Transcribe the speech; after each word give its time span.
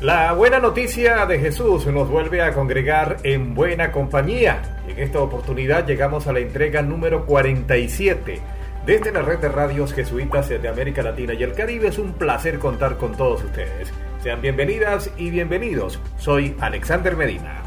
La 0.00 0.34
buena 0.34 0.58
noticia 0.58 1.24
de 1.24 1.38
Jesús 1.38 1.86
nos 1.86 2.10
vuelve 2.10 2.42
a 2.42 2.52
congregar 2.52 3.16
en 3.22 3.54
buena 3.54 3.92
compañía. 3.92 4.82
En 4.86 4.98
esta 4.98 5.20
oportunidad 5.20 5.86
llegamos 5.86 6.26
a 6.26 6.34
la 6.34 6.40
entrega 6.40 6.82
número 6.82 7.24
47. 7.24 8.38
Desde 8.84 9.10
la 9.10 9.22
red 9.22 9.38
de 9.38 9.48
radios 9.48 9.94
jesuitas 9.94 10.50
de 10.50 10.68
América 10.68 11.02
Latina 11.02 11.32
y 11.32 11.42
el 11.42 11.54
Caribe 11.54 11.88
es 11.88 11.98
un 11.98 12.12
placer 12.12 12.58
contar 12.58 12.98
con 12.98 13.16
todos 13.16 13.42
ustedes. 13.42 13.90
Sean 14.22 14.42
bienvenidas 14.42 15.10
y 15.16 15.30
bienvenidos. 15.30 15.98
Soy 16.18 16.54
Alexander 16.60 17.16
Medina. 17.16 17.62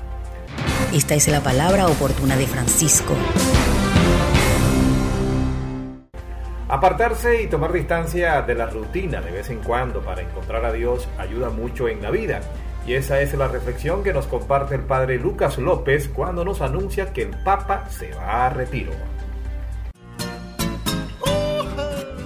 Esta 0.93 1.15
es 1.15 1.27
la 1.29 1.41
palabra 1.41 1.87
oportuna 1.87 2.37
de 2.37 2.45
Francisco. 2.45 3.15
Apartarse 6.71 7.41
y 7.41 7.47
tomar 7.47 7.73
distancia 7.73 8.43
de 8.43 8.53
la 8.53 8.67
rutina 8.67 9.21
de 9.21 9.31
vez 9.31 9.49
en 9.49 9.57
cuando 9.57 10.01
para 10.01 10.21
encontrar 10.21 10.63
a 10.65 10.71
Dios 10.71 11.07
ayuda 11.17 11.49
mucho 11.49 11.89
en 11.89 11.99
la 12.03 12.11
vida. 12.11 12.41
Y 12.85 12.93
esa 12.93 13.19
es 13.21 13.33
la 13.33 13.47
reflexión 13.47 14.03
que 14.03 14.13
nos 14.13 14.27
comparte 14.27 14.75
el 14.75 14.83
padre 14.83 15.17
Lucas 15.17 15.57
López 15.57 16.09
cuando 16.09 16.45
nos 16.45 16.61
anuncia 16.61 17.11
que 17.11 17.23
el 17.23 17.31
Papa 17.43 17.89
se 17.89 18.13
va 18.13 18.45
a 18.45 18.49
retiro. 18.51 18.91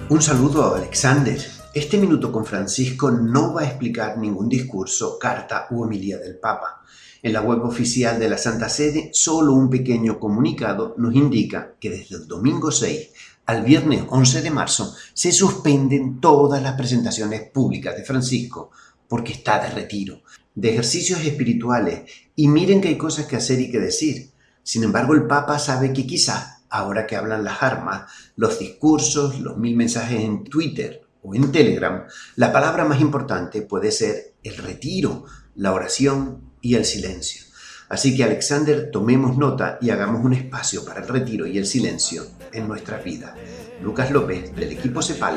Un 0.10 0.22
saludo 0.22 0.74
a 0.74 0.78
Alexander. 0.78 1.40
Este 1.74 1.98
minuto 1.98 2.30
con 2.30 2.46
Francisco 2.46 3.12
no 3.12 3.54
va 3.54 3.62
a 3.62 3.68
explicar 3.68 4.18
ningún 4.18 4.50
discurso, 4.50 5.18
carta 5.18 5.68
u 5.70 5.84
homilía 5.84 6.18
del 6.18 6.38
Papa. 6.38 6.82
En 7.22 7.32
la 7.32 7.42
web 7.42 7.64
oficial 7.64 8.20
de 8.20 8.28
la 8.28 8.38
Santa 8.38 8.68
Sede, 8.68 9.10
solo 9.14 9.54
un 9.54 9.70
pequeño 9.70 10.20
comunicado 10.20 10.96
nos 10.98 11.16
indica 11.16 11.76
que 11.80 11.90
desde 11.90 12.18
el 12.18 12.28
domingo 12.28 12.70
6 12.70 13.12
al 13.46 13.64
viernes 13.64 14.04
11 14.10 14.42
de 14.42 14.52
marzo 14.52 14.96
se 15.14 15.32
suspenden 15.32 16.22
todas 16.22 16.62
las 16.62 16.76
presentaciones 16.76 17.50
públicas 17.50 17.96
de 17.96 18.06
Francisco 18.06 18.72
porque 19.08 19.34
está 19.34 19.60
de 19.60 19.70
retiro, 19.70 20.22
de 20.56 20.70
ejercicios 20.72 21.20
espirituales 21.22 22.10
y 22.36 22.48
miren 22.48 22.80
que 22.80 22.88
hay 22.88 22.98
cosas 22.98 23.26
que 23.26 23.36
hacer 23.36 23.60
y 23.60 23.70
que 23.70 23.80
decir. 23.80 24.32
Sin 24.64 24.84
embargo, 24.84 25.14
el 25.14 25.28
Papa 25.28 25.60
sabe 25.60 25.92
que 25.92 26.08
quizá, 26.08 26.62
ahora 26.70 27.06
que 27.06 27.18
hablan 27.18 27.44
las 27.44 27.62
armas, 27.62 28.10
los 28.38 28.60
discursos, 28.60 29.40
los 29.40 29.58
mil 29.58 29.76
mensajes 29.76 30.22
en 30.22 30.46
Twitter 30.46 31.02
o 31.22 31.36
en 31.36 31.52
Telegram, 31.52 32.06
la 32.38 32.54
palabra 32.54 32.86
más 32.86 33.02
importante 33.02 33.62
puede 33.62 33.92
ser 33.92 34.36
el 34.42 34.56
retiro, 34.58 35.26
la 35.56 35.74
oración 35.74 36.54
y 36.62 36.76
el 36.76 36.86
silencio. 36.86 37.44
Así 37.90 38.16
que 38.16 38.24
Alexander, 38.24 38.90
tomemos 38.90 39.38
nota 39.38 39.78
y 39.82 39.90
hagamos 39.90 40.24
un 40.24 40.34
espacio 40.34 40.86
para 40.86 41.02
el 41.02 41.08
retiro 41.10 41.46
y 41.46 41.58
el 41.58 41.66
silencio 41.66 42.26
en 42.54 42.68
nuestra 42.68 42.98
vida. 42.98 43.36
Lucas 43.82 44.12
López, 44.12 44.56
del 44.56 44.72
equipo 44.72 45.02
CEPAL, 45.02 45.36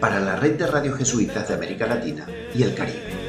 para 0.00 0.20
la 0.20 0.36
red 0.36 0.58
de 0.58 0.66
radios 0.66 0.98
jesuitas 0.98 1.48
de 1.48 1.54
América 1.54 1.86
Latina 1.86 2.26
y 2.54 2.62
el 2.62 2.74
Caribe. 2.74 3.26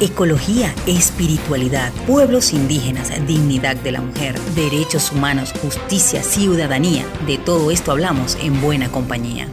Ecología, 0.00 0.74
espiritualidad, 0.86 1.92
pueblos 2.06 2.54
indígenas, 2.54 3.12
dignidad 3.26 3.76
de 3.76 3.92
la 3.92 4.00
mujer, 4.00 4.38
derechos 4.54 5.12
humanos, 5.12 5.52
justicia, 5.60 6.22
ciudadanía. 6.22 7.04
De 7.26 7.36
todo 7.36 7.70
esto 7.70 7.92
hablamos 7.92 8.38
en 8.42 8.62
buena 8.62 8.90
compañía. 8.90 9.46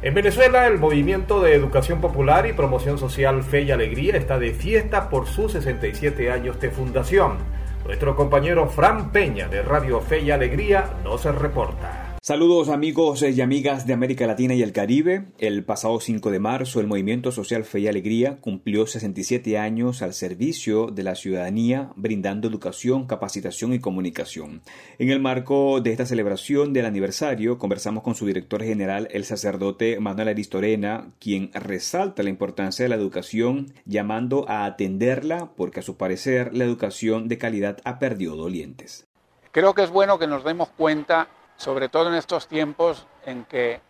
En 0.00 0.14
Venezuela, 0.14 0.66
el 0.68 0.78
Movimiento 0.78 1.42
de 1.42 1.54
Educación 1.54 2.00
Popular 2.00 2.46
y 2.46 2.54
Promoción 2.54 2.96
Social 2.96 3.42
Fe 3.42 3.62
y 3.62 3.70
Alegría 3.70 4.16
está 4.16 4.38
de 4.38 4.54
fiesta 4.54 5.10
por 5.10 5.26
sus 5.26 5.52
67 5.52 6.30
años 6.30 6.58
de 6.60 6.70
fundación. 6.70 7.36
Nuestro 7.84 8.14
compañero 8.14 8.68
Fran 8.68 9.10
Peña 9.10 9.48
de 9.48 9.62
Radio 9.62 10.00
Fe 10.00 10.20
y 10.20 10.30
Alegría 10.30 10.90
nos 11.04 11.24
reporta. 11.24 11.97
Saludos 12.28 12.68
amigos 12.68 13.22
y 13.22 13.40
amigas 13.40 13.86
de 13.86 13.94
América 13.94 14.26
Latina 14.26 14.52
y 14.52 14.60
el 14.60 14.74
Caribe. 14.74 15.28
El 15.38 15.64
pasado 15.64 15.98
5 15.98 16.30
de 16.30 16.38
marzo 16.38 16.78
el 16.78 16.86
Movimiento 16.86 17.32
Social 17.32 17.64
Fe 17.64 17.80
y 17.80 17.88
Alegría 17.88 18.36
cumplió 18.42 18.86
67 18.86 19.56
años 19.56 20.02
al 20.02 20.12
servicio 20.12 20.88
de 20.88 21.04
la 21.04 21.14
ciudadanía, 21.14 21.88
brindando 21.96 22.46
educación, 22.46 23.06
capacitación 23.06 23.72
y 23.72 23.78
comunicación. 23.78 24.60
En 24.98 25.08
el 25.08 25.20
marco 25.20 25.80
de 25.80 25.90
esta 25.90 26.04
celebración 26.04 26.74
del 26.74 26.84
aniversario, 26.84 27.56
conversamos 27.56 28.02
con 28.02 28.14
su 28.14 28.26
director 28.26 28.62
general, 28.62 29.08
el 29.10 29.24
sacerdote 29.24 29.98
Manuel 29.98 30.28
Aristorena, 30.28 31.08
quien 31.18 31.50
resalta 31.54 32.22
la 32.22 32.28
importancia 32.28 32.84
de 32.84 32.90
la 32.90 32.96
educación, 32.96 33.72
llamando 33.86 34.44
a 34.50 34.66
atenderla 34.66 35.52
porque 35.56 35.80
a 35.80 35.82
su 35.82 35.96
parecer 35.96 36.54
la 36.54 36.64
educación 36.64 37.26
de 37.26 37.38
calidad 37.38 37.78
ha 37.84 37.98
perdido 37.98 38.36
dolientes. 38.36 39.06
Creo 39.50 39.72
que 39.72 39.82
es 39.82 39.90
bueno 39.90 40.18
que 40.18 40.26
nos 40.26 40.44
demos 40.44 40.68
cuenta 40.68 41.30
sobre 41.58 41.90
todo 41.90 42.08
en 42.08 42.14
estos 42.14 42.48
tiempos 42.48 43.06
en 43.26 43.44
que 43.44 43.72
eh, 43.72 43.80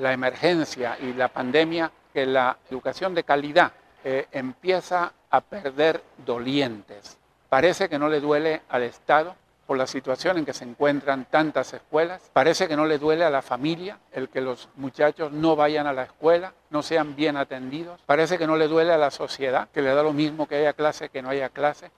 la 0.00 0.12
emergencia 0.12 0.98
y 1.00 1.12
la 1.12 1.28
pandemia, 1.28 1.92
que 2.12 2.26
la 2.26 2.56
educación 2.68 3.14
de 3.14 3.22
calidad 3.22 3.72
eh, 4.02 4.26
empieza 4.32 5.12
a 5.30 5.40
perder 5.40 6.02
dolientes. 6.24 7.18
Parece 7.48 7.88
que 7.88 7.98
no 7.98 8.08
le 8.08 8.20
duele 8.20 8.62
al 8.70 8.82
Estado 8.82 9.36
por 9.66 9.76
la 9.76 9.86
situación 9.86 10.38
en 10.38 10.44
que 10.46 10.52
se 10.52 10.64
encuentran 10.64 11.26
tantas 11.26 11.74
escuelas. 11.74 12.30
Parece 12.32 12.68
que 12.68 12.76
no 12.76 12.86
le 12.86 12.98
duele 12.98 13.24
a 13.24 13.30
la 13.30 13.42
familia 13.42 13.98
el 14.12 14.28
que 14.28 14.40
los 14.40 14.68
muchachos 14.76 15.32
no 15.32 15.56
vayan 15.56 15.86
a 15.86 15.92
la 15.92 16.04
escuela, 16.04 16.54
no 16.70 16.82
sean 16.82 17.16
bien 17.16 17.36
atendidos. 17.36 18.00
Parece 18.06 18.38
que 18.38 18.46
no 18.46 18.56
le 18.56 18.68
duele 18.68 18.92
a 18.92 18.98
la 18.98 19.10
sociedad, 19.10 19.68
que 19.72 19.82
le 19.82 19.92
da 19.92 20.02
lo 20.02 20.12
mismo 20.12 20.46
que 20.46 20.56
haya 20.56 20.72
clase 20.72 21.08
que 21.08 21.20
no 21.20 21.28
haya 21.28 21.48
clase, 21.48 21.90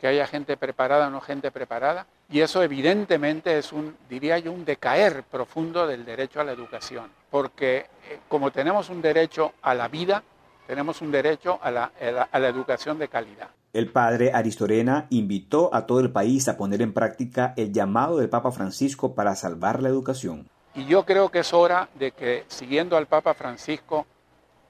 que 0.00 0.06
haya 0.06 0.26
gente 0.26 0.56
preparada 0.56 1.08
o 1.08 1.10
no 1.10 1.20
gente 1.20 1.50
preparada. 1.50 2.06
Y 2.30 2.40
eso 2.40 2.62
evidentemente 2.62 3.58
es 3.58 3.72
un, 3.72 3.96
diría 4.08 4.38
yo, 4.38 4.52
un 4.52 4.64
decaer 4.64 5.22
profundo 5.24 5.86
del 5.86 6.04
derecho 6.04 6.40
a 6.40 6.44
la 6.44 6.52
educación, 6.52 7.10
porque 7.30 7.86
eh, 8.08 8.18
como 8.28 8.50
tenemos 8.50 8.90
un 8.90 9.00
derecho 9.00 9.52
a 9.62 9.74
la 9.74 9.88
vida, 9.88 10.22
tenemos 10.66 11.00
un 11.00 11.12
derecho 11.12 11.58
a 11.62 11.70
la, 11.70 11.92
a 12.30 12.38
la 12.38 12.48
educación 12.48 12.98
de 12.98 13.08
calidad. 13.08 13.48
El 13.72 13.92
padre 13.92 14.32
Aristorena 14.32 15.06
invitó 15.10 15.72
a 15.74 15.86
todo 15.86 16.00
el 16.00 16.10
país 16.10 16.48
a 16.48 16.56
poner 16.56 16.82
en 16.82 16.92
práctica 16.92 17.52
el 17.56 17.72
llamado 17.72 18.16
del 18.16 18.28
Papa 18.28 18.50
Francisco 18.50 19.14
para 19.14 19.36
salvar 19.36 19.82
la 19.82 19.88
educación. 19.88 20.48
Y 20.74 20.86
yo 20.86 21.04
creo 21.04 21.30
que 21.30 21.40
es 21.40 21.52
hora 21.52 21.88
de 21.94 22.12
que, 22.12 22.44
siguiendo 22.48 22.96
al 22.96 23.06
Papa 23.06 23.34
Francisco, 23.34 24.06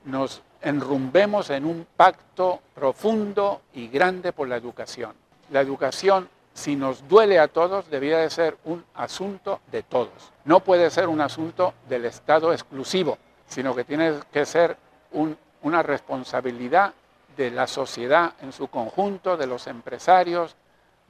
nos 0.04 0.42
enrumbemos 0.62 1.50
en 1.50 1.64
un 1.64 1.86
pacto 1.96 2.60
profundo 2.74 3.62
y 3.74 3.88
grande 3.88 4.32
por 4.32 4.48
la 4.48 4.56
educación. 4.56 5.12
La 5.50 5.60
educación 5.60 6.28
si 6.56 6.74
nos 6.74 7.06
duele 7.06 7.38
a 7.38 7.48
todos, 7.48 7.90
debía 7.90 8.16
de 8.16 8.30
ser 8.30 8.56
un 8.64 8.82
asunto 8.94 9.60
de 9.70 9.82
todos. 9.82 10.32
No 10.46 10.60
puede 10.60 10.90
ser 10.90 11.06
un 11.06 11.20
asunto 11.20 11.74
del 11.86 12.06
Estado 12.06 12.50
exclusivo, 12.50 13.18
sino 13.46 13.74
que 13.74 13.84
tiene 13.84 14.14
que 14.32 14.46
ser 14.46 14.74
una 15.12 15.82
responsabilidad 15.82 16.94
de 17.36 17.50
la 17.50 17.66
sociedad 17.66 18.32
en 18.40 18.52
su 18.52 18.68
conjunto, 18.68 19.36
de 19.36 19.46
los 19.46 19.66
empresarios, 19.66 20.56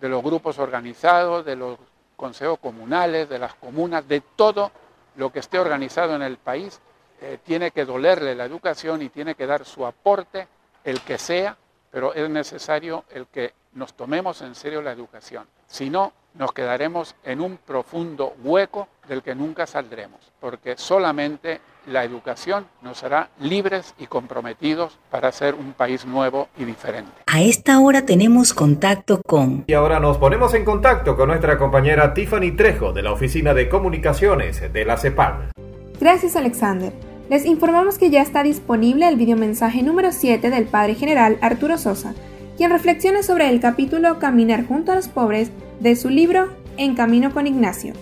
de 0.00 0.08
los 0.08 0.20
grupos 0.20 0.58
organizados, 0.58 1.44
de 1.44 1.54
los 1.54 1.78
consejos 2.16 2.58
comunales, 2.58 3.28
de 3.28 3.38
las 3.38 3.54
comunas, 3.54 4.06
de 4.08 4.22
todo 4.34 4.72
lo 5.14 5.30
que 5.30 5.38
esté 5.38 5.60
organizado 5.60 6.16
en 6.16 6.22
el 6.22 6.38
país. 6.38 6.80
Eh, 7.20 7.38
tiene 7.44 7.70
que 7.70 7.84
dolerle 7.84 8.34
la 8.34 8.44
educación 8.44 9.02
y 9.02 9.08
tiene 9.08 9.34
que 9.34 9.46
dar 9.46 9.64
su 9.64 9.86
aporte, 9.86 10.46
el 10.84 11.00
que 11.00 11.18
sea, 11.18 11.56
pero 11.90 12.14
es 12.14 12.28
necesario 12.28 13.04
el 13.10 13.26
que 13.26 13.54
nos 13.72 13.94
tomemos 13.94 14.42
en 14.42 14.54
serio 14.54 14.82
la 14.82 14.92
educación. 14.92 15.46
Si 15.66 15.88
no, 15.90 16.12
nos 16.34 16.52
quedaremos 16.52 17.14
en 17.24 17.40
un 17.40 17.56
profundo 17.56 18.34
hueco 18.42 18.88
del 19.08 19.22
que 19.22 19.34
nunca 19.34 19.66
saldremos, 19.66 20.20
porque 20.40 20.76
solamente 20.76 21.60
la 21.86 22.04
educación 22.04 22.66
nos 22.82 23.02
hará 23.04 23.30
libres 23.40 23.94
y 23.98 24.06
comprometidos 24.06 24.98
para 25.10 25.30
ser 25.32 25.54
un 25.54 25.72
país 25.72 26.04
nuevo 26.04 26.48
y 26.58 26.64
diferente. 26.64 27.12
A 27.26 27.40
esta 27.40 27.78
hora 27.78 28.04
tenemos 28.04 28.52
contacto 28.52 29.22
con... 29.24 29.64
Y 29.66 29.72
ahora 29.72 30.00
nos 30.00 30.18
ponemos 30.18 30.52
en 30.54 30.64
contacto 30.64 31.16
con 31.16 31.28
nuestra 31.28 31.56
compañera 31.58 32.12
Tiffany 32.12 32.56
Trejo 32.56 32.92
de 32.92 33.02
la 33.02 33.12
Oficina 33.12 33.54
de 33.54 33.68
Comunicaciones 33.68 34.72
de 34.72 34.84
la 34.84 34.96
CEPAL. 34.96 35.52
Gracias 36.00 36.36
Alexander. 36.36 36.92
Les 37.28 37.44
informamos 37.44 37.98
que 37.98 38.10
ya 38.10 38.22
está 38.22 38.44
disponible 38.44 39.08
el 39.08 39.16
videomensaje 39.16 39.82
número 39.82 40.12
7 40.12 40.48
del 40.48 40.64
Padre 40.66 40.94
General 40.94 41.38
Arturo 41.40 41.76
Sosa, 41.76 42.14
quien 42.56 42.70
reflexiona 42.70 43.24
sobre 43.24 43.48
el 43.48 43.58
capítulo 43.58 44.20
Caminar 44.20 44.64
junto 44.64 44.92
a 44.92 44.94
los 44.94 45.08
pobres 45.08 45.50
de 45.80 45.96
su 45.96 46.08
libro 46.08 46.48
En 46.76 46.94
Camino 46.94 47.32
con 47.32 47.48
Ignacio. 47.48 47.94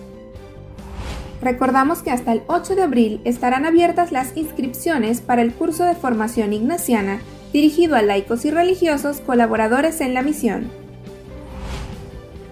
Recordamos 1.40 2.02
que 2.02 2.10
hasta 2.10 2.32
el 2.32 2.42
8 2.48 2.76
de 2.76 2.82
abril 2.82 3.20
estarán 3.24 3.64
abiertas 3.64 4.12
las 4.12 4.36
inscripciones 4.36 5.22
para 5.22 5.40
el 5.40 5.54
curso 5.54 5.84
de 5.84 5.94
formación 5.94 6.52
ignaciana 6.52 7.20
dirigido 7.50 7.96
a 7.96 8.02
laicos 8.02 8.44
y 8.44 8.50
religiosos 8.50 9.20
colaboradores 9.20 10.02
en 10.02 10.12
la 10.12 10.22
misión. 10.22 10.70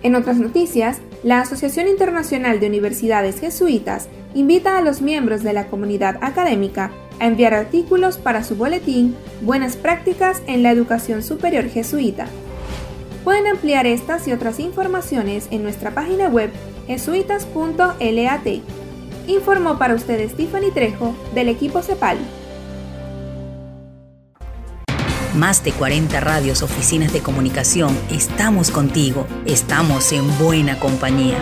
En 0.03 0.15
otras 0.15 0.39
noticias, 0.39 1.01
la 1.23 1.41
Asociación 1.41 1.87
Internacional 1.87 2.59
de 2.59 2.67
Universidades 2.67 3.39
Jesuitas 3.39 4.09
invita 4.35 4.77
a 4.77 4.83
los 4.83 5.01
miembros 5.01 5.43
de 5.43 5.53
la 5.53 5.69
comunidad 5.69 6.19
académica 6.21 6.91
a 7.21 7.27
enviar 7.27 7.55
artículos 7.55 8.19
para 8.19 8.43
su 8.43 8.57
boletín 8.57 9.15
Buenas 9.41 9.77
prácticas 9.77 10.43
en 10.47 10.63
la 10.63 10.73
educación 10.73 11.23
superior 11.23 11.69
jesuita. 11.69 12.27
Pueden 13.23 13.47
ampliar 13.47 13.87
estas 13.87 14.27
y 14.27 14.33
otras 14.33 14.59
informaciones 14.59 15.47
en 15.53 15.63
nuestra 15.63 15.93
página 15.93 16.29
web 16.29 16.51
jesuitas.lat. 16.89 18.47
Informó 19.29 19.79
para 19.79 19.95
ustedes 19.95 20.35
Tiffany 20.35 20.73
Trejo 20.75 21.15
del 21.35 21.49
equipo 21.49 21.83
CEPAL. 21.83 22.19
Más 25.35 25.65
de 25.65 25.73
40 25.73 26.21
radios, 26.21 26.63
oficinas 26.63 27.11
de 27.15 27.21
comunicación, 27.21 27.99
estamos 28.11 28.71
contigo, 28.71 29.27
estamos 29.47 30.13
en 30.13 30.39
buena 30.39 30.79
compañía. 30.79 31.39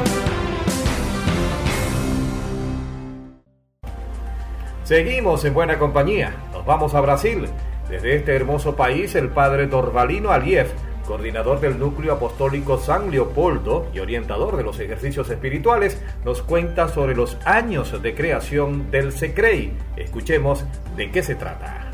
Seguimos 4.85 5.45
en 5.45 5.55
buena 5.55 5.81
compañía, 5.81 6.37
nos 6.53 6.65
vamos 6.65 6.95
a 6.95 7.01
Brasil. 7.01 7.49
Desde 7.89 8.15
este 8.15 8.37
hermoso 8.37 8.77
país, 8.77 9.17
el 9.17 9.31
padre 9.31 9.67
Dorvalino 9.67 10.31
Aliev, 10.31 10.69
coordinador 11.05 11.59
del 11.59 11.77
núcleo 11.77 12.13
apostólico 12.13 12.79
San 12.79 13.11
Leopoldo 13.11 13.89
y 13.93 13.99
orientador 13.99 14.57
de 14.57 14.63
los 14.63 14.79
ejercicios 14.79 15.29
espirituales, 15.31 16.01
nos 16.25 16.43
cuenta 16.43 16.87
sobre 16.87 17.17
los 17.17 17.37
años 17.45 18.01
de 18.01 18.15
creación 18.15 18.89
del 18.93 19.11
SECREI. 19.11 19.73
Escuchemos 19.97 20.65
de 20.97 21.11
qué 21.11 21.25
se 21.25 21.35
trata. 21.35 21.90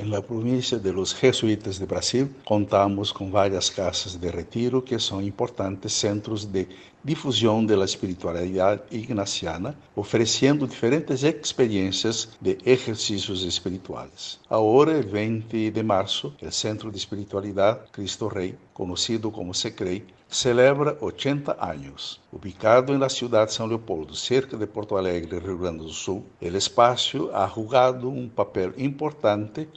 En 0.00 0.10
la 0.10 0.22
provincia 0.22 0.78
de 0.78 0.94
los 0.94 1.14
jesuitas 1.14 1.78
de 1.78 1.84
Brasil, 1.84 2.34
contamos 2.46 3.12
con 3.12 3.30
varias 3.30 3.70
casas 3.70 4.18
de 4.18 4.32
retiro 4.32 4.82
que 4.82 4.98
son 4.98 5.22
importantes 5.22 5.92
centros 5.92 6.50
de 6.50 6.66
difusión 7.02 7.66
de 7.66 7.76
la 7.76 7.84
espiritualidad 7.84 8.82
ignaciana, 8.90 9.74
ofreciendo 9.94 10.66
diferentes 10.66 11.22
experiencias 11.22 12.30
de 12.40 12.56
ejercicios 12.64 13.44
espirituales. 13.44 14.40
Ahora, 14.48 14.96
el 14.96 15.04
20 15.04 15.70
de 15.70 15.82
marzo, 15.82 16.34
el 16.40 16.52
Centro 16.52 16.90
de 16.90 16.96
Espiritualidad 16.96 17.84
Cristo 17.90 18.30
Rey, 18.30 18.56
conocido 18.72 19.30
como 19.30 19.52
SECREI, 19.52 20.06
celebra 20.30 20.96
80 21.00 21.58
años. 21.60 22.22
Ubicado 22.32 22.94
en 22.94 23.00
la 23.00 23.10
ciudad 23.10 23.46
de 23.46 23.52
San 23.52 23.68
Leopoldo, 23.68 24.14
cerca 24.14 24.56
de 24.56 24.66
Porto 24.66 24.96
Alegre, 24.96 25.40
Rio 25.40 25.58
Grande 25.58 25.84
do 25.84 25.90
Sul, 25.90 26.22
el 26.40 26.54
espacio 26.56 27.30
ha 27.36 27.46
jugado 27.48 28.08
un 28.08 28.30
papel 28.30 28.72
importante 28.78 29.68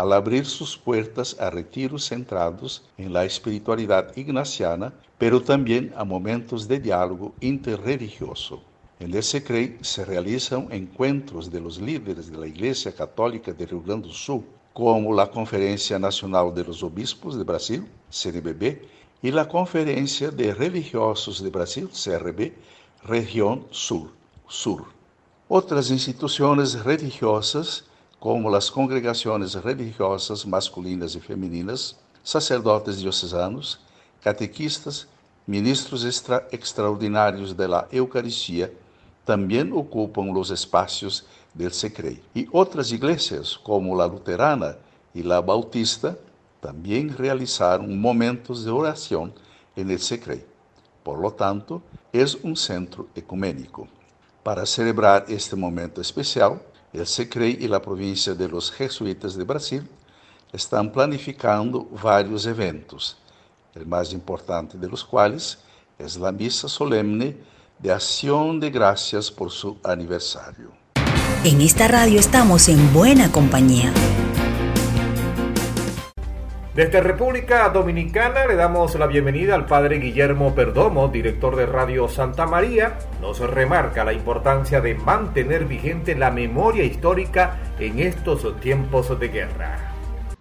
al 0.00 0.14
abrir 0.14 0.46
sus 0.46 0.78
puertas 0.78 1.36
a 1.38 1.50
retiros 1.50 2.08
centrados 2.08 2.82
en 2.96 3.12
la 3.12 3.26
espiritualidad 3.26 4.16
ignaciana, 4.16 4.94
pero 5.18 5.42
también 5.42 5.92
a 5.94 6.04
momentos 6.04 6.66
de 6.66 6.80
diálogo 6.80 7.34
interreligioso. 7.40 8.62
En 8.98 9.12
el 9.12 9.22
SECREI 9.22 9.76
se 9.82 10.06
realizan 10.06 10.68
encuentros 10.70 11.50
de 11.50 11.60
los 11.60 11.78
líderes 11.78 12.30
de 12.30 12.38
la 12.38 12.46
Iglesia 12.46 12.94
Católica 12.94 13.52
de 13.52 13.66
Rio 13.66 13.82
Grande 13.82 14.08
do 14.08 14.14
Sul, 14.14 14.42
como 14.72 15.12
la 15.12 15.30
Conferencia 15.30 15.98
Nacional 15.98 16.54
de 16.54 16.64
los 16.64 16.82
Obispos 16.82 17.36
de 17.36 17.44
Brasil, 17.44 17.86
CNBB, 18.10 18.80
y 19.20 19.30
la 19.30 19.46
Conferencia 19.46 20.30
de 20.30 20.54
Religiosos 20.54 21.42
de 21.42 21.50
Brasil, 21.50 21.90
CRB, 21.92 22.54
Región 23.04 23.66
Sur, 23.70 24.08
Sur. 24.48 24.84
Otras 25.46 25.90
instituciones 25.90 26.82
religiosas 26.84 27.84
como 28.20 28.50
las 28.50 28.70
congregaciones 28.70 29.54
religiosas 29.54 30.46
masculinas 30.46 31.14
y 31.14 31.20
femeninas, 31.20 31.96
sacerdotes 32.22 32.98
diocesanos, 32.98 33.80
catequistas, 34.22 35.08
ministros 35.46 36.04
extra 36.04 36.46
extraordinarios 36.52 37.56
de 37.56 37.66
la 37.66 37.88
Eucaristía, 37.90 38.70
también 39.24 39.72
ocupan 39.72 40.34
los 40.34 40.50
espacios 40.50 41.24
del 41.54 41.72
Secrei. 41.72 42.22
Y 42.34 42.46
otras 42.52 42.92
iglesias, 42.92 43.58
como 43.62 43.96
la 43.96 44.06
luterana 44.06 44.76
y 45.14 45.22
la 45.22 45.40
bautista, 45.40 46.14
también 46.60 47.16
realizaron 47.16 47.98
momentos 47.98 48.66
de 48.66 48.70
oración 48.70 49.32
en 49.74 49.90
el 49.90 49.98
Secrei. 49.98 50.44
Por 51.02 51.18
lo 51.18 51.32
tanto, 51.32 51.82
es 52.12 52.34
un 52.34 52.54
centro 52.54 53.08
ecuménico. 53.14 53.88
Para 54.42 54.66
celebrar 54.66 55.24
este 55.28 55.56
momento 55.56 56.02
especial, 56.02 56.60
el 56.92 57.06
SECREI 57.06 57.58
y 57.60 57.68
la 57.68 57.80
provincia 57.80 58.34
de 58.34 58.48
los 58.48 58.70
jesuitas 58.70 59.36
de 59.36 59.44
Brasil 59.44 59.88
están 60.52 60.90
planificando 60.90 61.88
varios 62.02 62.46
eventos, 62.46 63.16
el 63.74 63.86
más 63.86 64.12
importante 64.12 64.76
de 64.76 64.88
los 64.88 65.04
cuales 65.04 65.58
es 65.98 66.16
la 66.16 66.32
misa 66.32 66.68
solemne 66.68 67.36
de 67.78 67.92
acción 67.92 68.58
de 68.58 68.70
gracias 68.70 69.30
por 69.30 69.50
su 69.50 69.78
aniversario. 69.84 70.72
En 71.44 71.60
esta 71.60 71.88
radio 71.88 72.18
estamos 72.18 72.68
en 72.68 72.92
buena 72.92 73.30
compañía. 73.32 73.92
Desde 76.74 77.00
República 77.00 77.68
Dominicana 77.70 78.46
le 78.46 78.54
damos 78.54 78.94
la 78.94 79.08
bienvenida 79.08 79.56
al 79.56 79.66
padre 79.66 79.98
Guillermo 79.98 80.54
Perdomo, 80.54 81.08
director 81.08 81.56
de 81.56 81.66
Radio 81.66 82.06
Santa 82.06 82.46
María. 82.46 82.96
Nos 83.20 83.40
remarca 83.40 84.04
la 84.04 84.12
importancia 84.12 84.80
de 84.80 84.94
mantener 84.94 85.64
vigente 85.64 86.14
la 86.14 86.30
memoria 86.30 86.84
histórica 86.84 87.58
en 87.80 87.98
estos 87.98 88.60
tiempos 88.60 89.18
de 89.18 89.28
guerra. 89.28 89.78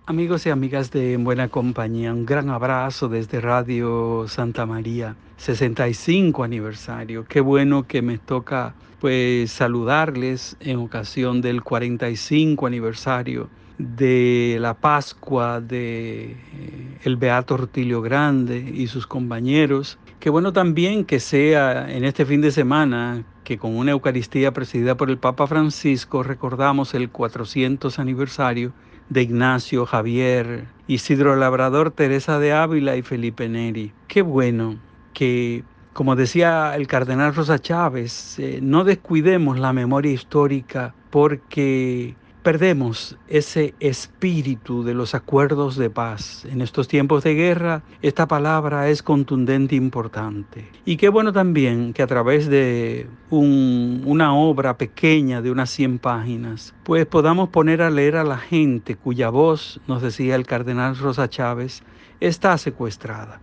Amigos 0.06 0.46
y 0.46 0.52
amigas 0.52 0.92
de 0.92 1.18
Buena 1.18 1.48
Compañía, 1.48 2.14
un 2.14 2.28
gran 2.28 2.52
abrazo 2.52 3.10
desde 3.10 3.42
Radio 3.42 4.28
Santa 4.28 4.68
María, 4.68 5.16
65 5.38 6.44
aniversario. 6.44 7.26
Qué 7.28 7.42
bueno 7.42 7.88
que 7.88 8.04
me 8.04 8.20
toca 8.20 8.76
pues 9.02 9.52
saludarles 9.52 10.58
en 10.60 10.78
ocasión 10.78 11.42
del 11.42 11.64
45 11.64 12.68
aniversario 12.68 13.50
de 13.80 14.58
la 14.60 14.76
Pascua 14.76 15.62
de 15.62 16.32
eh, 16.32 16.98
el 17.04 17.16
Beato 17.16 17.58
Rutilio 17.58 18.02
Grande 18.02 18.60
y 18.60 18.88
sus 18.88 19.08
compañeros. 19.08 19.98
Qué 20.20 20.30
bueno 20.30 20.54
también 20.54 21.06
que 21.06 21.20
sea 21.22 21.90
en 21.90 22.04
este 22.04 22.26
fin 22.26 22.42
de 22.42 22.52
semana 22.52 23.24
que 23.46 23.58
con 23.58 23.76
una 23.76 23.92
Eucaristía 23.92 24.52
presidida 24.52 24.96
por 24.96 25.10
el 25.10 25.18
Papa 25.18 25.48
Francisco 25.48 26.22
recordamos 26.24 26.94
el 26.94 27.10
400 27.10 27.98
aniversario 27.98 28.74
de 29.08 29.24
Ignacio, 29.24 29.86
Javier, 29.86 30.68
Isidro 30.88 31.36
Labrador, 31.36 31.92
Teresa 31.92 32.38
de 32.38 32.52
Ávila 32.52 32.98
y 32.98 33.02
Felipe 33.02 33.48
Neri. 33.48 33.94
Qué 34.08 34.22
bueno 34.22 34.76
que, 35.14 35.64
como 35.94 36.16
decía 36.16 36.76
el 36.76 36.86
cardenal 36.86 37.34
Rosa 37.34 37.60
Chávez, 37.60 38.38
eh, 38.40 38.60
no 38.62 38.84
descuidemos 38.84 39.58
la 39.58 39.72
memoria 39.74 40.12
histórica 40.12 40.94
porque 41.10 42.16
perdemos 42.44 43.18
ese 43.28 43.74
espíritu 43.80 44.84
de 44.84 44.94
los 44.94 45.14
acuerdos 45.14 45.76
de 45.76 45.90
paz. 45.90 46.46
En 46.46 46.62
estos 46.62 46.88
tiempos 46.88 47.24
de 47.24 47.36
guerra, 47.36 47.84
esta 48.02 48.28
palabra 48.28 48.90
es 48.90 49.04
contundente 49.04 49.76
e 49.76 49.78
importante. 49.78 50.70
Y 50.86 50.98
qué 50.98 51.10
bueno 51.10 51.34
también 51.34 51.94
que 51.94 52.02
a 52.02 52.08
través 52.08 52.48
de 52.48 53.08
una 53.30 54.36
obra 54.36 54.78
pequeña 54.78 55.42
de 55.42 55.52
unas 55.52 55.70
100 55.70 56.00
páginas, 56.00 56.74
pues 56.84 57.06
podamos 57.06 57.50
poner 57.50 57.82
a 57.82 57.90
leer 57.90 58.16
a 58.16 58.24
la 58.24 58.38
gente 58.38 58.96
cuya 58.96 59.30
voz, 59.30 59.80
nos 59.88 60.02
decía 60.02 60.36
el 60.36 60.46
cardenal 60.46 60.98
Rosa 60.98 61.30
Chávez, 61.30 61.84
está 62.20 62.58
secuestrada. 62.58 63.42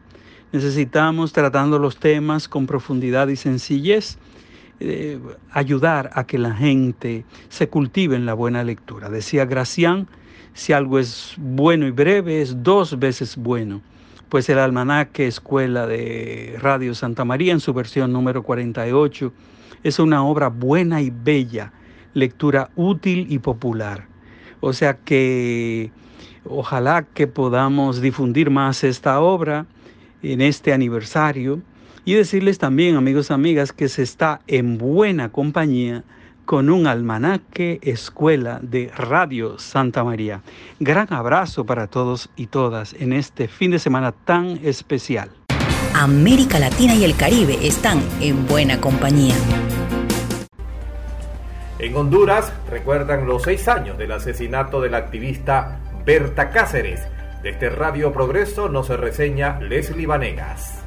Necesitamos, 0.53 1.33
tratando 1.33 1.79
los 1.79 1.99
temas 1.99 2.49
con 2.49 2.67
profundidad 2.67 3.29
y 3.29 3.37
sencillez, 3.37 4.19
eh, 4.79 5.19
ayudar 5.51 6.11
a 6.13 6.27
que 6.27 6.39
la 6.39 6.53
gente 6.53 7.25
se 7.49 7.69
cultive 7.69 8.15
en 8.15 8.27
la 8.27 8.35
buena 8.35 8.63
lectura. 8.63 9.09
Decía 9.09 9.47
Gracián, 9.47 10.07
si 10.53 10.73
algo 10.73 10.99
es 10.99 11.35
bueno 11.39 11.87
y 11.87 11.91
breve, 11.91 12.43
es 12.43 12.63
dos 12.63 12.99
veces 12.99 13.37
bueno. 13.37 13.81
Pues 14.29 14.49
el 14.49 14.59
almanaque 14.59 15.27
Escuela 15.27 15.87
de 15.87 16.57
Radio 16.61 16.95
Santa 16.95 17.25
María 17.25 17.53
en 17.53 17.61
su 17.61 17.73
versión 17.73 18.13
número 18.13 18.43
48 18.43 19.33
es 19.83 19.99
una 19.99 20.25
obra 20.25 20.49
buena 20.49 21.01
y 21.01 21.11
bella, 21.11 21.73
lectura 22.13 22.71
útil 22.75 23.27
y 23.31 23.39
popular. 23.39 24.09
O 24.61 24.73
sea 24.73 24.99
que 24.99 25.91
ojalá 26.45 27.07
que 27.15 27.27
podamos 27.27 28.01
difundir 28.01 28.51
más 28.51 28.85
esta 28.85 29.21
obra 29.21 29.67
en 30.23 30.41
este 30.41 30.73
aniversario 30.73 31.63
y 32.07 32.15
decirles 32.15 32.59
también, 32.59 32.95
amigos 32.95 33.29
y 33.29 33.33
amigas, 33.35 33.73
que 33.73 33.89
se 33.89 34.03
está 34.05 34.41
en 34.47 34.79
buena 34.79 35.31
compañía 35.31 36.05
con 36.45 36.71
un 36.71 36.87
almanaque 36.87 37.81
escuela 37.83 38.61
de 38.63 38.93
Radio 38.97 39.59
Santa 39.59 40.05
María. 40.05 40.41
Gran 40.79 41.13
abrazo 41.13 41.67
para 41.67 41.89
todos 41.89 42.31
y 42.37 42.47
todas 42.47 42.95
en 42.95 43.13
este 43.13 43.49
fin 43.49 43.73
de 43.73 43.81
semana 43.81 44.13
tan 44.13 44.61
especial. 44.63 45.31
América 45.95 46.61
Latina 46.61 46.95
y 46.95 47.03
el 47.05 47.17
Caribe 47.17 47.59
están 47.67 48.01
en 48.21 48.47
buena 48.47 48.81
compañía. 48.81 49.35
En 51.81 51.97
Honduras 51.97 52.53
recuerdan 52.71 53.27
los 53.27 53.43
seis 53.43 53.67
años 53.67 53.99
del 53.99 54.13
asesinato 54.13 54.81
del 54.81 54.95
activista 54.95 55.81
Berta 56.07 56.51
Cáceres. 56.51 57.01
De 57.43 57.51
este 57.51 57.69
Radio 57.69 58.13
Progreso 58.13 58.69
nos 58.69 58.89
reseña 58.91 59.59
Leslie 59.61 60.07
Vanegas. 60.07 60.86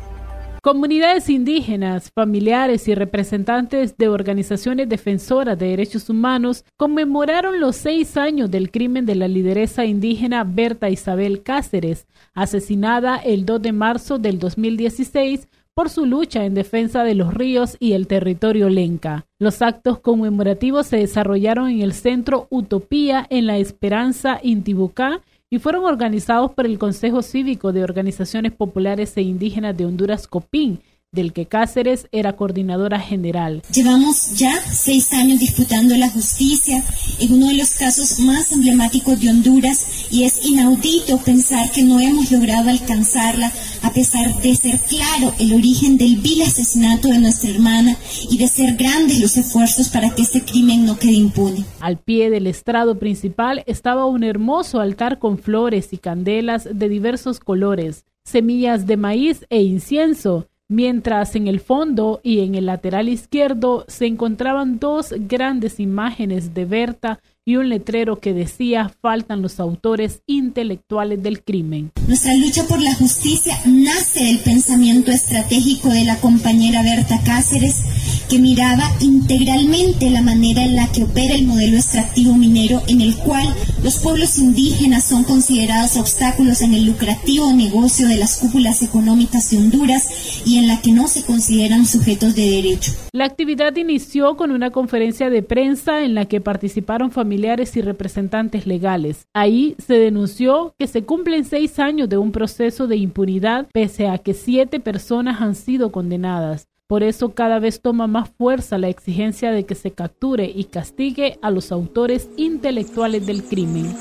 Comunidades 0.61 1.29
indígenas, 1.29 2.11
familiares 2.11 2.89
y 2.89 2.95
representantes 2.95 3.95
de 3.97 4.09
organizaciones 4.09 4.89
defensoras 4.89 5.57
de 5.57 5.67
derechos 5.67 6.09
humanos 6.09 6.65
conmemoraron 6.75 7.61
los 7.61 7.77
seis 7.77 8.17
años 8.17 8.51
del 8.51 8.69
crimen 8.69 9.05
de 9.05 9.15
la 9.15 9.29
lideresa 9.29 9.85
indígena 9.85 10.43
Berta 10.43 10.89
Isabel 10.89 11.43
Cáceres, 11.43 12.07
asesinada 12.33 13.15
el 13.15 13.45
2 13.45 13.61
de 13.61 13.71
marzo 13.71 14.19
del 14.19 14.37
2016 14.37 15.47
por 15.73 15.89
su 15.89 16.05
lucha 16.05 16.43
en 16.43 16.55
defensa 16.55 17.05
de 17.05 17.15
los 17.15 17.33
ríos 17.33 17.77
y 17.79 17.93
el 17.93 18.07
territorio 18.07 18.67
lenca. 18.67 19.27
Los 19.39 19.61
actos 19.61 19.99
conmemorativos 19.99 20.87
se 20.87 20.97
desarrollaron 20.97 21.69
en 21.69 21.79
el 21.79 21.93
centro 21.93 22.47
Utopía 22.49 23.25
en 23.29 23.45
La 23.45 23.57
Esperanza, 23.57 24.41
Intibucá, 24.43 25.21
y 25.49 25.59
fueron 25.59 25.85
organizados 25.85 26.51
por 26.53 26.65
el 26.65 26.77
Consejo 26.77 27.21
Cívico 27.21 27.73
de 27.73 27.83
Organizaciones 27.83 28.51
Populares 28.51 29.17
e 29.17 29.21
Indígenas 29.21 29.75
de 29.75 29.85
Honduras, 29.85 30.27
COPIN, 30.27 30.81
del 31.11 31.33
que 31.33 31.47
Cáceres 31.47 32.07
era 32.11 32.35
coordinadora 32.35 32.99
general. 32.99 33.63
Llevamos 33.73 34.35
ya 34.35 34.61
seis 34.71 35.11
años 35.13 35.39
disputando 35.39 35.95
la 35.97 36.09
justicia 36.09 36.83
en 37.19 37.33
uno 37.33 37.47
de 37.47 37.55
los 37.55 37.71
casos 37.71 38.19
más 38.19 38.51
emblemáticos 38.51 39.19
de 39.19 39.29
Honduras 39.29 40.07
y 40.11 40.23
es 40.23 40.45
inaudito 40.45 41.17
pensar 41.17 41.71
que 41.71 41.81
no 41.81 41.99
hemos 41.99 42.31
logrado 42.31 42.69
alcanzarla 42.69 43.51
a 43.81 43.91
pesar 43.91 44.39
de 44.41 44.55
ser 44.55 44.79
claro 44.81 45.33
el 45.39 45.53
origen 45.53 45.97
del 45.97 46.17
vil 46.17 46.43
asesinato 46.43 47.07
de 47.07 47.17
nuestra 47.17 47.49
hermana 47.49 47.97
y 48.29 48.37
de 48.37 48.47
ser 48.47 48.75
grandes 48.75 49.19
los 49.19 49.35
esfuerzos 49.35 49.89
para 49.89 50.13
que 50.13 50.21
este 50.21 50.41
crimen 50.41 50.85
no 50.85 50.99
quede 50.99 51.13
impune. 51.13 51.65
Al 51.79 51.97
pie 51.97 52.29
del 52.29 52.45
estrado 52.45 52.99
principal 52.99 53.63
estaba 53.65 54.05
un 54.05 54.23
hermoso 54.23 54.79
altar 54.79 55.17
con 55.17 55.39
flores 55.39 55.91
y 55.91 55.97
candelas 55.97 56.69
de 56.71 56.87
diversos 56.87 57.39
colores, 57.39 58.05
semillas 58.23 58.85
de 58.85 58.97
maíz 58.97 59.47
e 59.49 59.63
incienso 59.63 60.47
mientras 60.69 61.35
en 61.35 61.47
el 61.47 61.59
fondo 61.59 62.21
y 62.23 62.39
en 62.39 62.55
el 62.55 62.67
lateral 62.67 63.09
izquierdo 63.09 63.85
se 63.87 64.05
encontraban 64.05 64.79
dos 64.79 65.13
grandes 65.17 65.79
imágenes 65.79 66.53
de 66.53 66.65
Berta 66.65 67.19
y 67.43 67.55
un 67.55 67.69
letrero 67.69 68.19
que 68.19 68.33
decía 68.33 68.91
faltan 69.01 69.41
los 69.41 69.59
autores 69.59 70.21
intelectuales 70.27 71.23
del 71.23 71.43
crimen. 71.43 71.91
Nuestra 72.07 72.35
lucha 72.35 72.63
por 72.67 72.79
la 72.79 72.93
justicia 72.93 73.57
nace 73.65 74.23
del 74.23 74.37
pensamiento 74.39 75.09
estratégico 75.09 75.89
de 75.89 76.05
la 76.05 76.17
compañera 76.17 76.83
Berta 76.83 77.19
Cáceres, 77.25 77.98
que 78.29 78.39
miraba 78.39 78.83
integralmente 79.01 80.09
la 80.09 80.21
manera 80.21 80.63
en 80.63 80.75
la 80.75 80.91
que 80.91 81.03
opera 81.03 81.33
el 81.33 81.45
modelo 81.45 81.77
extractivo 81.77 82.35
minero 82.35 82.81
en 82.87 83.01
el 83.01 83.15
cual 83.17 83.47
los 83.83 83.97
pueblos 83.97 84.37
indígenas 84.37 85.03
son 85.05 85.23
considerados 85.23 85.97
obstáculos 85.97 86.61
en 86.61 86.73
el 86.73 86.85
lucrativo 86.85 87.51
negocio 87.53 88.07
de 88.07 88.17
las 88.17 88.37
cúpulas 88.37 88.81
económicas 88.83 89.49
de 89.49 89.57
Honduras 89.57 90.43
y 90.45 90.57
en 90.57 90.67
la 90.67 90.81
que 90.81 90.91
no 90.91 91.07
se 91.07 91.23
consideran 91.23 91.85
sujetos 91.85 92.35
de 92.35 92.49
derecho. 92.49 92.91
La 93.11 93.25
actividad 93.25 93.75
inició 93.75 94.37
con 94.37 94.51
una 94.51 94.69
conferencia 94.69 95.29
de 95.29 95.41
prensa 95.41 96.03
en 96.03 96.13
la 96.13 96.25
que 96.25 96.41
participaron 96.41 97.11
familiares 97.11 97.75
y 97.75 97.81
representantes 97.81 98.67
legales. 98.67 99.25
Ahí 99.33 99.75
se 99.85 99.95
denunció 99.95 100.73
que 100.77 100.87
se 100.87 101.03
cumplen 101.03 101.45
seis 101.45 101.79
años 101.79 102.09
de 102.09 102.17
un 102.17 102.31
proceso 102.31 102.87
de 102.87 102.97
impunidad 102.97 103.67
pese 103.73 104.07
a 104.07 104.19
que 104.19 104.33
siete 104.33 104.79
personas 104.79 105.41
han 105.41 105.55
sido 105.55 105.91
condenadas. 105.91 106.68
Por 106.89 107.03
eso 107.03 107.35
cada 107.35 107.59
vez 107.59 107.81
toma 107.81 108.07
más 108.07 108.31
fuerza 108.31 108.79
la 108.79 108.87
exigencia 108.87 109.51
de 109.51 109.63
que 109.63 109.75
se 109.75 109.91
capture 109.91 110.45
y 110.45 110.63
castigue 110.63 111.37
a 111.43 111.51
los 111.51 111.71
autores 111.71 112.27
intelectuales 112.35 113.27
del 113.27 113.43
crimen. 113.43 113.95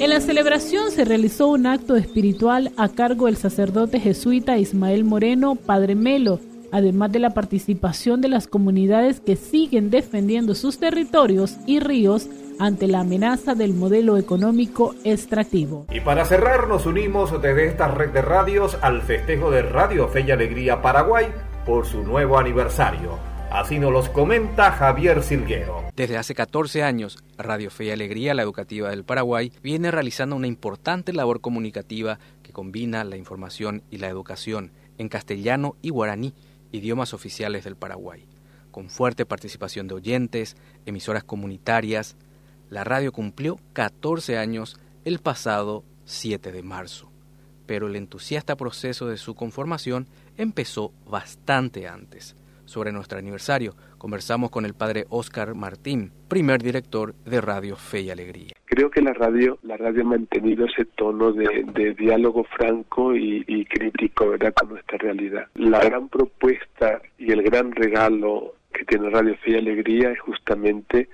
En 0.00 0.08
la 0.08 0.22
celebración 0.22 0.90
se 0.90 1.04
realizó 1.04 1.48
un 1.48 1.66
acto 1.66 1.96
espiritual 1.96 2.72
a 2.78 2.88
cargo 2.88 3.26
del 3.26 3.36
sacerdote 3.36 4.00
jesuita 4.00 4.56
Ismael 4.56 5.04
Moreno, 5.04 5.56
Padre 5.56 5.94
Melo, 5.94 6.40
además 6.72 7.12
de 7.12 7.18
la 7.18 7.34
participación 7.34 8.22
de 8.22 8.30
las 8.30 8.46
comunidades 8.46 9.20
que 9.20 9.36
siguen 9.36 9.90
defendiendo 9.90 10.54
sus 10.54 10.78
territorios 10.78 11.58
y 11.66 11.80
ríos 11.80 12.30
ante 12.58 12.86
la 12.86 13.00
amenaza 13.00 13.54
del 13.54 13.74
modelo 13.74 14.16
económico 14.16 14.94
extractivo. 15.04 15.84
Y 15.92 16.00
para 16.00 16.24
cerrar 16.24 16.66
nos 16.66 16.86
unimos 16.86 17.30
desde 17.42 17.66
esta 17.66 17.88
red 17.88 18.08
de 18.08 18.22
radios 18.22 18.78
al 18.80 19.02
festejo 19.02 19.50
de 19.50 19.60
Radio 19.60 20.08
Fe 20.08 20.24
y 20.26 20.30
Alegría 20.30 20.80
Paraguay 20.80 21.26
por 21.64 21.86
su 21.86 22.02
nuevo 22.02 22.38
aniversario. 22.38 23.18
Así 23.50 23.78
nos 23.78 23.92
los 23.92 24.08
comenta 24.08 24.72
Javier 24.72 25.22
Silguero. 25.22 25.84
Desde 25.94 26.16
hace 26.16 26.34
14 26.34 26.82
años, 26.82 27.18
Radio 27.38 27.70
Fe 27.70 27.84
y 27.84 27.90
Alegría, 27.90 28.34
la 28.34 28.42
educativa 28.42 28.90
del 28.90 29.04
Paraguay, 29.04 29.52
viene 29.62 29.90
realizando 29.90 30.34
una 30.34 30.48
importante 30.48 31.12
labor 31.12 31.40
comunicativa 31.40 32.18
que 32.42 32.52
combina 32.52 33.04
la 33.04 33.16
información 33.16 33.82
y 33.90 33.98
la 33.98 34.08
educación 34.08 34.72
en 34.98 35.08
castellano 35.08 35.76
y 35.82 35.90
guaraní, 35.90 36.34
idiomas 36.72 37.14
oficiales 37.14 37.62
del 37.62 37.76
Paraguay. 37.76 38.26
Con 38.72 38.90
fuerte 38.90 39.24
participación 39.24 39.86
de 39.86 39.94
oyentes, 39.94 40.56
emisoras 40.84 41.22
comunitarias, 41.22 42.16
la 42.70 42.82
radio 42.82 43.12
cumplió 43.12 43.60
14 43.72 44.36
años 44.36 44.80
el 45.04 45.20
pasado 45.20 45.84
7 46.06 46.50
de 46.50 46.62
marzo. 46.64 47.13
Pero 47.66 47.86
el 47.86 47.96
entusiasta 47.96 48.56
proceso 48.56 49.06
de 49.06 49.16
su 49.16 49.34
conformación 49.34 50.06
empezó 50.36 50.92
bastante 51.06 51.88
antes. 51.88 52.36
Sobre 52.66 52.92
nuestro 52.92 53.18
aniversario, 53.18 53.74
conversamos 53.98 54.50
con 54.50 54.64
el 54.64 54.74
padre 54.74 55.04
Oscar 55.10 55.54
Martín, 55.54 56.10
primer 56.28 56.62
director 56.62 57.14
de 57.26 57.40
Radio 57.40 57.76
Fe 57.76 58.00
y 58.00 58.10
Alegría. 58.10 58.54
Creo 58.64 58.90
que 58.90 59.02
la 59.02 59.12
radio, 59.12 59.58
la 59.62 59.76
radio 59.76 60.02
ha 60.02 60.06
mantenido 60.06 60.66
ese 60.66 60.86
tono 60.86 61.32
de, 61.32 61.94
diálogo 61.98 62.44
franco 62.44 63.14
y, 63.14 63.64
crítico, 63.66 64.30
¿verdad?, 64.30 64.54
con 64.54 64.70
nuestra 64.70 64.98
realidad. 64.98 65.46
La 65.54 65.80
gran 65.84 66.08
propuesta 66.08 67.00
y 67.18 67.32
el 67.32 67.42
gran 67.42 67.72
regalo 67.72 68.54
que 68.72 68.84
tiene 68.84 69.10
Radio 69.10 69.36
Fe 69.36 69.52
y 69.52 69.56
Alegría 69.56 70.10
es 70.10 70.20
justamente 70.20 71.08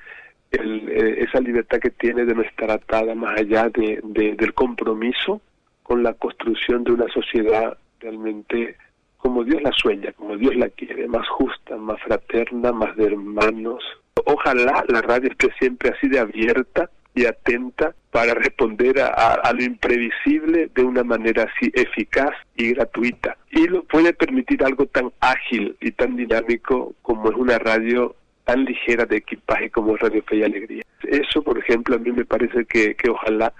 eh, 0.52 1.24
esa 1.28 1.40
libertad 1.40 1.78
que 1.78 1.90
tiene 1.90 2.24
de 2.24 2.34
no 2.34 2.42
estar 2.42 2.70
atada 2.70 3.14
más 3.14 3.38
allá 3.38 3.68
de, 3.68 4.00
del 4.02 4.54
compromiso 4.54 5.40
con 5.82 6.02
la 6.02 6.14
construcción 6.14 6.84
de 6.84 6.92
una 6.92 7.08
sociedad 7.08 7.76
realmente 8.00 8.76
como 9.18 9.44
Dios 9.44 9.62
la 9.62 9.72
sueña, 9.72 10.12
como 10.12 10.36
Dios 10.36 10.56
la 10.56 10.68
quiere, 10.70 11.06
más 11.06 11.28
justa, 11.28 11.76
más 11.76 12.00
fraterna, 12.02 12.72
más 12.72 12.96
de 12.96 13.06
hermanos. 13.06 13.84
Ojalá 14.24 14.84
la 14.88 15.02
radio 15.02 15.30
esté 15.30 15.52
siempre 15.58 15.90
así 15.90 16.08
de 16.08 16.18
abierta 16.18 16.90
y 17.14 17.26
atenta 17.26 17.94
para 18.10 18.34
responder 18.34 19.00
a, 19.00 19.52
lo 19.52 19.62
imprevisible 19.62 20.70
de 20.74 20.82
una 20.82 21.04
manera 21.04 21.44
así 21.44 21.70
eficaz 21.74 22.32
y 22.56 22.72
gratuita. 22.72 23.36
Y 23.50 23.66
lo 23.66 23.82
puede 23.84 24.12
permitir 24.12 24.64
algo 24.64 24.86
tan 24.86 25.12
ágil 25.20 25.76
y 25.80 25.92
tan 25.92 26.16
dinámico 26.16 26.94
como 27.02 27.30
es 27.30 27.36
una 27.36 27.58
radio 27.58 28.16
tan 28.50 28.64
ligera 28.64 29.06
de 29.06 29.18
equipaje 29.18 29.70
como 29.70 29.96
Radio 29.96 30.24
Fe 30.24 30.38
y 30.38 30.42
Alegría. 30.42 30.82
Eso, 31.04 31.40
por 31.40 31.56
ejemplo, 31.56 31.94
a 31.94 31.98
mí 31.98 32.10
me 32.10 32.24
parece 32.24 32.64
que, 32.64 32.96
que 32.96 33.08
ojalá, 33.08 33.52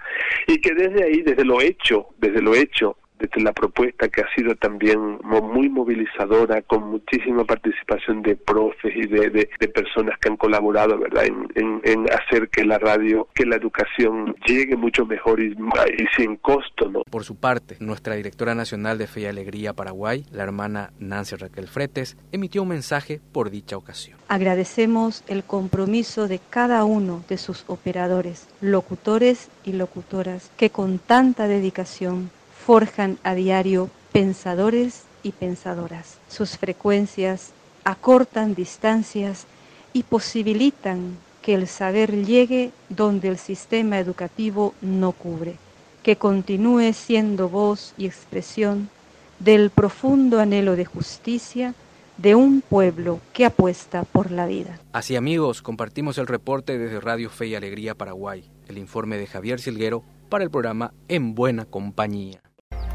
y 0.47 0.59
que 0.59 0.73
desde 0.73 1.05
ahí, 1.05 1.21
desde 1.21 1.45
lo 1.45 1.61
hecho, 1.61 2.07
desde 2.17 2.41
lo 2.41 2.53
hecho, 2.53 2.97
desde 3.21 3.41
la 3.41 3.53
propuesta 3.53 4.09
que 4.09 4.21
ha 4.21 4.35
sido 4.35 4.55
también 4.55 5.19
muy 5.23 5.69
movilizadora, 5.69 6.61
con 6.63 6.89
muchísima 6.89 7.45
participación 7.45 8.21
de 8.21 8.35
profes 8.35 8.93
y 8.95 9.07
de, 9.07 9.29
de, 9.29 9.67
personas 9.67 10.17
que 10.19 10.29
han 10.29 10.37
colaborado 10.37 10.97
¿verdad? 10.97 11.25
En, 11.25 11.81
en, 11.83 12.05
hacer 12.11 12.49
que 12.49 12.65
la 12.65 12.77
radio, 12.77 13.27
que 13.33 13.45
la 13.45 13.55
educación 13.55 14.35
llegue 14.45 14.75
mucho 14.75 15.05
mejor 15.05 15.39
y, 15.39 15.51
y, 15.51 16.05
sin 16.17 16.37
costo. 16.37 16.89
¿no? 16.89 17.03
Por 17.03 17.23
su 17.23 17.35
parte, 17.35 17.77
nuestra 17.79 18.15
directora 18.15 18.55
nacional 18.55 18.97
de 18.97 19.07
Fe 19.07 19.21
y 19.21 19.25
Alegría 19.25 19.73
Paraguay, 19.73 20.25
la 20.31 20.43
hermana 20.43 20.91
Nancy 20.99 21.35
Raquel 21.35 21.67
Fretes, 21.67 22.17
emitió 22.31 22.63
un 22.63 22.69
mensaje 22.69 23.21
por 23.31 23.49
dicha 23.49 23.77
ocasión. 23.77 24.17
Agradecemos 24.27 25.23
el 25.27 25.43
compromiso 25.43 26.27
de 26.27 26.39
cada 26.49 26.83
uno 26.83 27.23
de 27.29 27.37
sus 27.37 27.63
operadores, 27.67 28.47
locutores 28.61 29.49
y 29.63 29.73
locutoras, 29.73 30.51
que 30.57 30.69
con 30.69 30.99
tanta 30.99 31.47
dedicación 31.47 32.31
forjan 32.65 33.17
a 33.23 33.33
diario 33.33 33.89
pensadores 34.11 35.03
y 35.23 35.31
pensadoras. 35.31 36.17
Sus 36.29 36.57
frecuencias 36.57 37.51
acortan 37.83 38.55
distancias 38.55 39.45
y 39.93 40.03
posibilitan 40.03 41.17
que 41.41 41.55
el 41.55 41.67
saber 41.67 42.25
llegue 42.25 42.71
donde 42.89 43.27
el 43.27 43.37
sistema 43.37 43.99
educativo 43.99 44.73
no 44.81 45.11
cubre, 45.11 45.55
que 46.03 46.15
continúe 46.15 46.93
siendo 46.93 47.49
voz 47.49 47.93
y 47.97 48.05
expresión 48.05 48.89
del 49.39 49.71
profundo 49.71 50.39
anhelo 50.39 50.75
de 50.75 50.85
justicia 50.85 51.73
de 52.17 52.35
un 52.35 52.61
pueblo 52.61 53.19
que 53.33 53.45
apuesta 53.45 54.03
por 54.03 54.29
la 54.29 54.45
vida. 54.45 54.79
Así 54.93 55.15
amigos, 55.15 55.63
compartimos 55.63 56.19
el 56.19 56.27
reporte 56.27 56.77
desde 56.77 56.99
Radio 56.99 57.31
Fe 57.31 57.47
y 57.47 57.55
Alegría 57.55 57.95
Paraguay, 57.95 58.43
el 58.67 58.77
informe 58.77 59.17
de 59.17 59.25
Javier 59.25 59.59
Silguero 59.59 60.03
para 60.29 60.43
el 60.43 60.51
programa 60.51 60.93
En 61.07 61.33
Buena 61.33 61.65
Compañía. 61.65 62.41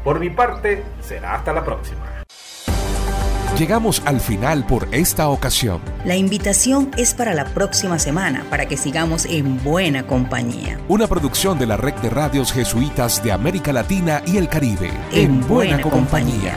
Por 0.07 0.21
mi 0.21 0.29
parte, 0.29 0.85
será 1.01 1.35
hasta 1.35 1.51
la 1.51 1.65
próxima. 1.65 2.23
Llegamos 3.59 4.01
al 4.05 4.21
final 4.21 4.65
por 4.65 4.87
esta 4.93 5.27
ocasión. 5.27 5.81
La 6.05 6.15
invitación 6.15 6.91
es 6.95 7.13
para 7.13 7.33
la 7.33 7.43
próxima 7.43 7.99
semana 7.99 8.45
para 8.49 8.67
que 8.67 8.77
sigamos 8.77 9.25
en 9.25 9.61
buena 9.65 10.07
compañía. 10.07 10.79
Una 10.87 11.07
producción 11.07 11.59
de 11.59 11.65
la 11.65 11.75
Red 11.75 11.95
de 11.95 12.09
Radios 12.09 12.53
Jesuitas 12.53 13.21
de 13.21 13.33
América 13.33 13.73
Latina 13.73 14.21
y 14.25 14.37
el 14.37 14.47
Caribe. 14.47 14.91
En, 15.11 15.45
buena, 15.45 15.81
compañía. 15.81 16.55